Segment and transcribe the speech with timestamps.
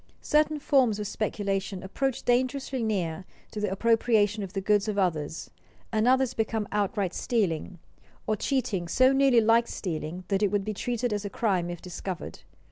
[0.23, 5.51] Certain forms of speculation approach dangerously near to the appropriation of the goods of others,
[5.91, 7.77] and others become outright stealing,
[8.25, 11.83] or cheating so nearly like stealing that it would be treated as a crime if
[11.83, 12.39] discovered.